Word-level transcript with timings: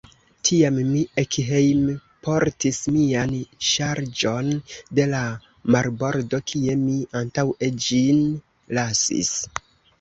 Tiam 0.47 0.77
mi 0.85 1.01
ekhejmportis 1.23 2.79
mian 2.95 3.35
ŝarĝon 3.73 4.51
de 5.01 5.07
la 5.13 5.21
marbordo, 5.77 6.43
kie 6.55 6.79
mi 6.89 6.99
antaŭe 7.23 7.73
ĝin 7.87 8.29
lasis. 8.81 9.35